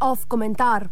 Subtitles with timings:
[0.00, 0.90] Off komentar.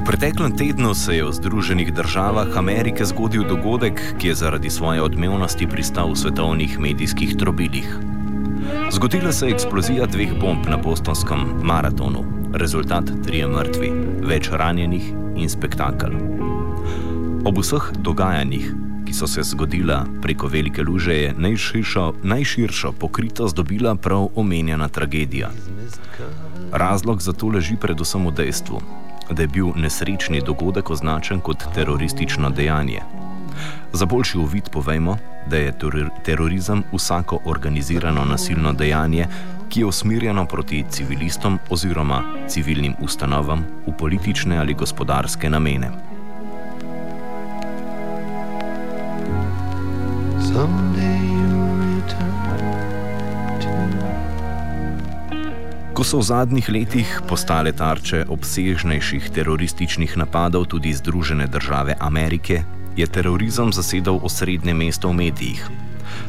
[0.00, 5.04] V preteklem tednu se je v Združenih državah Amerike zgodil dogodek, ki je zaradi svoje
[5.04, 7.84] odmevnosti pristal v svetovnih medijskih trobilih.
[8.88, 12.24] Zgodila se je eksplozija dveh bomb na bostonskem maratonu.
[12.56, 13.90] Rezultat: trije mrtvi,
[14.24, 15.04] več ranjenih
[15.36, 16.16] in spektakel.
[17.44, 18.72] Ob vseh dogajanjih,
[19.04, 25.52] ki so se zgodila preko velike luže, je najširšo, najširšo pokritost dobila prav omenjena tragedija.
[26.72, 28.80] Razlog za to leži predvsem v dejstvu,
[29.30, 33.00] da je bil nesrečni dogodek označen kot teroristično dejanje.
[33.92, 35.74] Za boljši uvid povejmo, da je
[36.24, 39.26] terorizem vsako organizirano nasilno dejanje,
[39.68, 45.90] ki je usmerjeno proti civilistom oziroma civilnim ustanovam v politične ali gospodarske namene.
[56.00, 62.64] Ko so v zadnjih letih postale tarče obsežnejših terorističnih napadov tudi Združene države Amerike,
[62.96, 65.60] je terorizem zasedal osrednje mesto v medijih.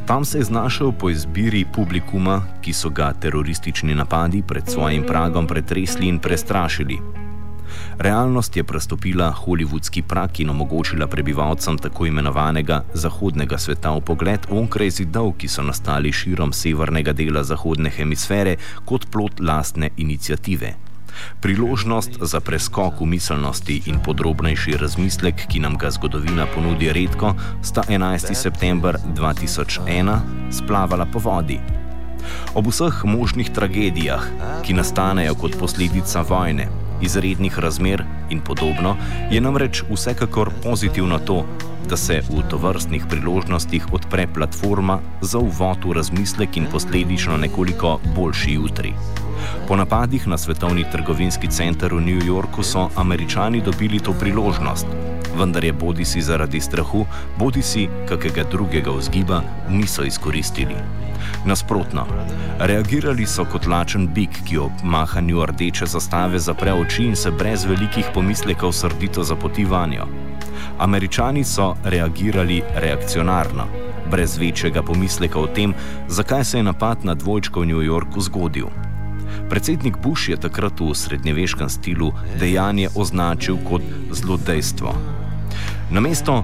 [0.04, 5.48] Tam se je znašel po izbiri publikuma, ki so ga teroristični napadi pred svojim pragom
[5.48, 7.21] pretresli in prestrašili.
[8.02, 14.90] Realnost je prestopila holivudski prak in omogočila prebivalcem tako imenovanega zahodnega sveta v pogled onkraj
[14.90, 18.56] zidov, ki so nastali širom severnega dela zahodne hemisfere
[18.90, 20.74] kot plot lastne inicijative.
[21.46, 27.86] Priložnost za preskok v miselnosti in podrobnejši razmislek, ki nam ga zgodovina ponudi redko, sta
[27.86, 28.34] 11.
[28.34, 31.59] september 2001 splavala po vodi.
[32.56, 34.25] Ob vseh možnih tragedijah,
[34.66, 38.95] ki nastanejo kot posledica vojne, izrednih razmer in podobno,
[39.31, 41.45] je namreč vsekakor pozitivno to,
[41.89, 48.53] da se v tovrstnih priložnostih odpre platforma za uvod v razmislek in posledično nekoliko boljši
[48.53, 48.94] jutri.
[49.67, 54.85] Po napadih na svetovni trgovinski center v New Yorku so američani dobili to priložnost,
[55.38, 57.06] vendar je bodi si zaradi strahu,
[57.39, 60.75] bodi si kakega drugega vzgiba niso izkoristili.
[61.46, 62.06] Nasprotno,
[62.59, 67.66] reagirali so kot lačen bik, ki ob mahanju rdeče zastave zapre oči in se brez
[67.66, 70.06] velikih pomislekov srdito zapoti vanjo.
[70.78, 73.66] Američani so reagirali reakcionarno,
[74.12, 75.74] brez večjega pomisleka o tem,
[76.07, 78.69] zakaj se je napad na dvojčko v New Yorku zgodil.
[79.50, 83.81] Predsednik Bush je takrat v srednjeveškem stilu dejanje označil kot
[84.12, 84.94] zlodejstvo.
[85.90, 86.44] Namesto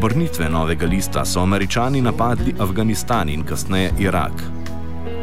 [0.00, 4.32] obrnitve novega lista so američani napadli Afganistan in kasneje Irak.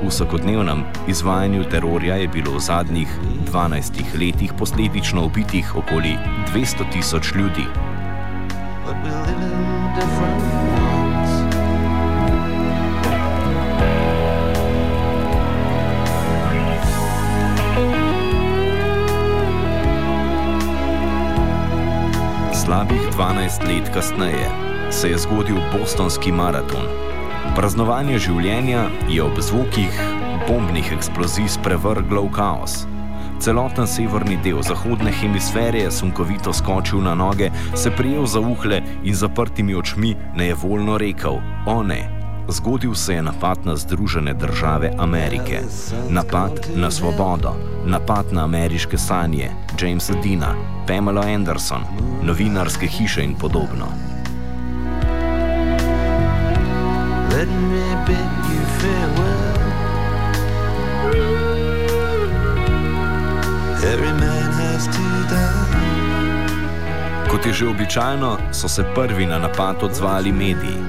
[0.04, 3.08] V vsakodnevnem izvajanju terorja je bilo v zadnjih
[3.52, 6.14] 12 letih posledično ubitih okoli
[6.54, 7.66] 200 tisoč ljudi.
[22.54, 26.86] Slabih 12 let kasneje se je zgodil bostonski maraton.
[27.56, 30.02] Praznovanje življenja je ob zvokih
[30.48, 32.86] bombnih eksplozij sprevrglo v kaos.
[33.40, 39.16] Celoten severni del zahodne hemisfere je sunkovito skočil na noge, se prijel za uhle in
[39.16, 42.18] zaprtimi očmi nejevoljno rekel: O ne!
[42.50, 45.60] Zgodil se je napad na Združene države Amerike,
[46.10, 47.56] napad na svobodo,
[47.86, 50.56] napad na ameriške sanje, Jamesa Dina,
[50.88, 51.84] Pamela Anderson,
[52.24, 54.07] novinarske hiše in podobno.
[58.08, 59.58] Bid you farewell.
[63.92, 65.68] Every man has to die.
[67.32, 70.80] Kot je že običajno, so se prvi na napad odzvali mediji.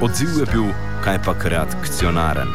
[0.00, 0.72] Odziv je bil
[1.04, 2.48] kajpak reakcionaren.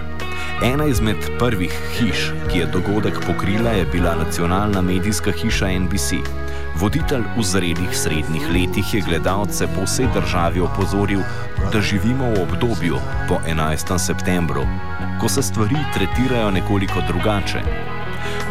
[0.63, 6.13] Ena izmed prvih hiš, ki je dogodek pokrila, je bila nacionalna medijska hiša NBC.
[6.77, 11.23] Voditelj v zrelih srednjih letih je gledalce po vsej državi opozoril,
[11.73, 13.97] da živimo v obdobju po 11.
[13.97, 14.61] septembru,
[15.21, 17.63] ko se stvari tretirajo nekoliko drugače.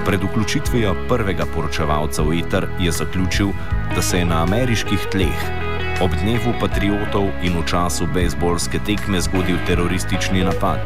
[0.04, 3.54] Pred vključitvijo prvega poročevalca v Eter je zaključil,
[3.94, 5.46] da se je na ameriških tleh
[6.02, 10.82] ob dnevu patriotov in v času bejzbolske tekme zgodil teroristični napad.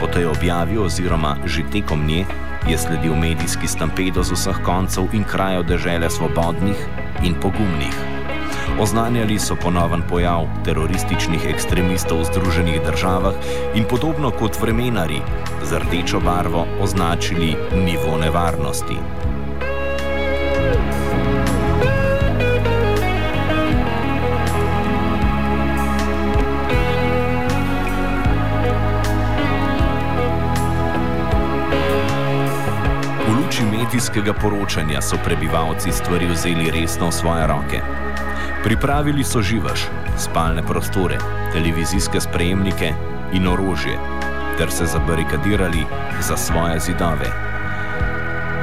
[0.00, 2.24] Po tej objavi oziroma že tekom nje
[2.68, 6.76] je sledil medijski stampedo z vseh koncev in krajev države svobodnih
[7.24, 7.96] in pogumnih.
[8.80, 13.34] Oznanjali so ponoven pojav terorističnih ekstremistov v Združenih državah
[13.74, 15.20] in podobno kot vremenari
[15.62, 18.96] z rdečo barvo označili nivo nevarnosti.
[33.92, 37.80] Medijskega poročanja so prebivalci stvari vzeli resno v svoje roke.
[38.64, 39.84] Pripravili so živaš,
[40.16, 41.18] spalne prostore,
[41.52, 42.94] televizijske sprejemnike
[43.32, 43.98] in orožje,
[44.58, 45.84] ter se zabarikadirali
[46.20, 47.28] za svoje zidove.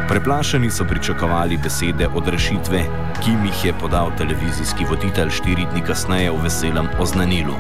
[0.08, 2.82] Preplašeni so pričakovali besede odrešitve,
[3.22, 7.54] ki jih je podal televizijski voditelj štiri dni kasneje v veselem oznanilu.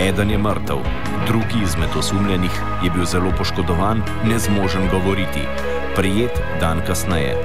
[0.00, 0.82] Eden je mrtev,
[1.26, 5.46] drugi izmed osumljenih je bil zelo poškodovan, nezmožen govoriti
[5.96, 7.36] prijet dan kasneje.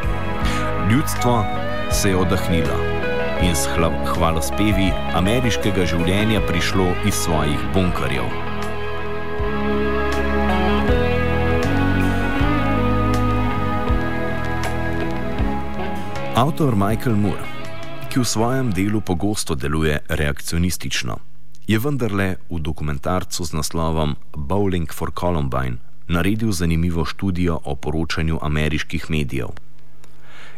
[0.91, 1.45] Ljudstvo
[1.91, 2.77] se je oddahnilo
[3.41, 3.69] in s
[4.13, 8.25] hvalospevi ameriškega življenja prišlo iz svojih bunkerjev.
[16.35, 17.45] Avtor Michael Moore,
[18.09, 21.19] ki v svojem delu pogosto deluje reakcionistično,
[21.67, 29.05] je vendarle v dokumentarcu z naslovom Bowling for Columbine naredil zanimivo študijo o poročanju ameriških
[29.09, 29.47] medijev.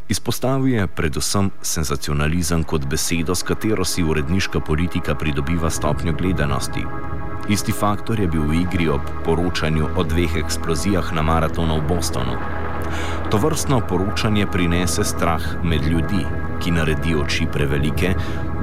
[0.09, 6.83] Izpostavil je predvsem senzacionalizem kot besedo, s katero si uredniška politika pridobiva stopnjo gledanosti.
[7.50, 12.36] Isti faktor je bil v igri ob poročanju o dveh eksplozijah na maratonu v Bostonu.
[13.31, 16.25] To vrstno poročanje prinese strah med ljudi,
[16.59, 18.13] ki naredijo oči prevelike,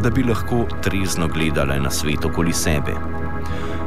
[0.03, 2.95] da bi lahko trezno gledali na svet okoli sebe.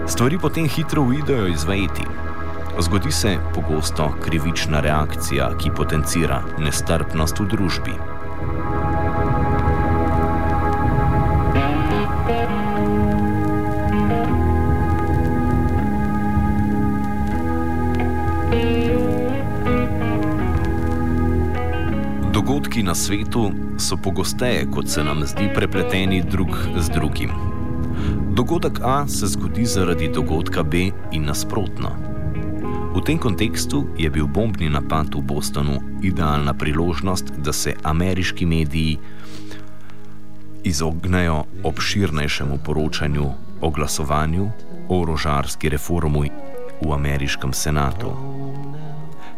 [0.07, 2.30] Stvari potem hitro uidejo izvajeti.
[2.79, 7.93] Zgodi se pogosto krivična reakcija, ki potencira nestrpnost v družbi.
[22.33, 27.31] Dogodki na svetu so pogosteje, kot se nam zdi, prepleteni drug z drugim.
[28.31, 32.10] Dogodek A se zgodi zaradi dogodka B in nasprotno.
[32.91, 38.99] V tem kontekstu je bil bombni napad v Bostonu idealna priložnost, da se ameriški mediji
[40.63, 43.25] izognejo obširnejšemu poročanju
[43.61, 44.49] o glasovanju
[44.89, 46.31] o orožarski reformi
[46.81, 48.11] v ameriškem senatu.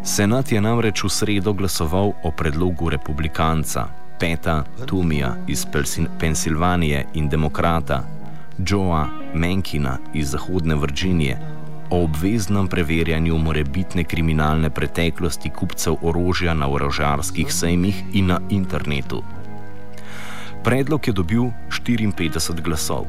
[0.04, 3.88] Senat je namreč v sredo glasoval o predlogu republikanca
[4.20, 5.66] Peta Tumija iz
[6.20, 8.02] Pensilvanije in demokrata
[8.58, 17.54] Joea Menkina iz Zahodne Virginije o obveznem preverjanju morebitne kriminalne preteklosti kupcev orožja na orožarskih
[17.54, 19.24] sejmih in na internetu.
[20.64, 23.06] Predlog je dobil 54 glasov,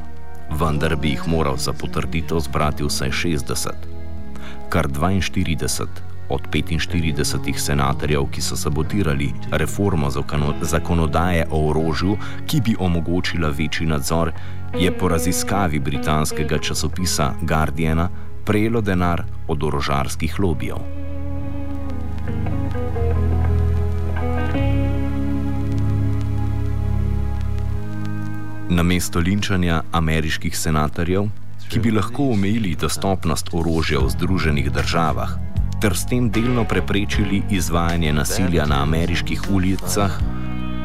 [0.51, 3.69] vendar bi jih moral za potrditev zbrati vsaj 60.
[4.69, 5.87] Kar 42
[6.29, 10.09] od 45 senatorjev, ki so sabotirali reformo
[10.61, 12.17] zakonodaje o orožju,
[12.47, 14.31] ki bi omogočila večji nadzor,
[14.79, 18.09] je po raziskavi britanskega časopisa Guardiana
[18.45, 20.77] prejelo denar od orožarskih lobijev.
[28.69, 31.27] Na mesto linčanja ameriških senatorjev,
[31.69, 35.37] ki bi lahko omejili dostopnost orožja v Združenih državah
[35.81, 40.11] ter s tem delno preprečili izvajanje nasilja na ameriških ulicah,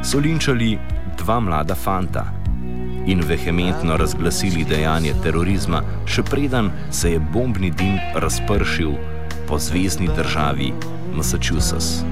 [0.04, 0.78] so linčali
[1.18, 2.25] dva mlada fanta,
[3.07, 8.92] in vehementno razglasili dejanje terorizma, še preden se je bombni dim razpršil
[9.49, 10.73] po zvezdni državi
[11.14, 12.04] Massachusetts.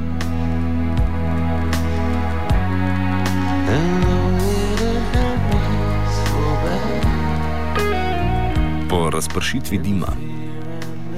[8.88, 10.12] Po razpršitvi dima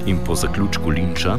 [0.06, 1.38] in po zaključku linča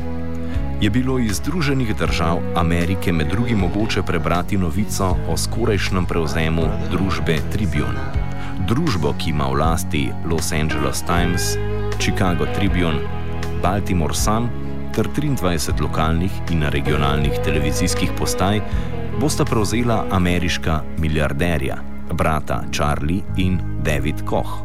[0.81, 7.37] je bilo iz Združenih držav Amerike med drugim mogoče prebrati novico o skorajšnjem prevzemu družbe
[7.51, 8.20] Tribune
[8.67, 11.57] družbo, ki ima v lasti Los Angeles Times,
[11.99, 12.99] Chicago Tribune,
[13.61, 14.49] Baltimore Sun
[14.91, 18.61] ter 23 lokalnih in regionalnih televizijskih postaj,
[19.19, 21.77] bosta prevzela ameriška milijarderja,
[22.13, 24.63] brata Charlie in David Koch.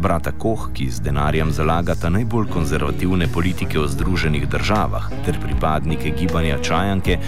[0.00, 6.58] Brata Koch, ki z denarjem zalagata najbolj konzervativne politike v Združenih državah ter pripadnike gibanja
[6.60, 7.18] Čajanke,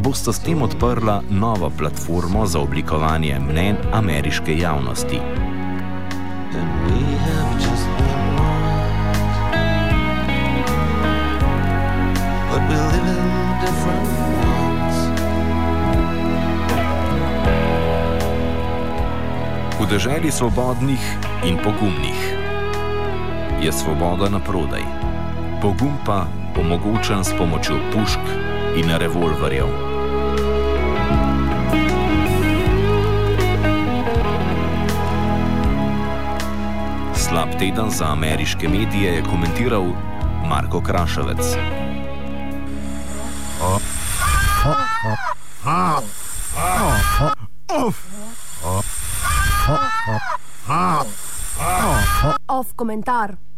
[0.00, 5.20] bosta s tem odprla novo platformo za oblikovanje mnen ameriške javnosti.
[19.80, 21.00] V deželi svobodnih
[21.44, 22.36] in pogumnih
[23.60, 24.82] je svoboda na prodaj,
[25.60, 26.24] pogum pa
[26.56, 28.20] omogočen s pomočjo pušk
[28.76, 29.89] in revolverjev.
[37.60, 39.84] Teden za ameriške medije je komentiral
[40.48, 41.56] Marko Kraševec.
[52.48, 53.49] Off komentar.